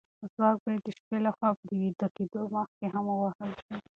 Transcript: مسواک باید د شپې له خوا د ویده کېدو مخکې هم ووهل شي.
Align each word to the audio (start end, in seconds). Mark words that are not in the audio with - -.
مسواک 0.21 0.57
باید 0.63 0.81
د 0.85 0.87
شپې 0.97 1.17
له 1.25 1.31
خوا 1.35 1.49
د 1.67 1.71
ویده 1.81 2.07
کېدو 2.15 2.41
مخکې 2.55 2.85
هم 2.93 3.05
ووهل 3.09 3.51
شي. 3.63 3.75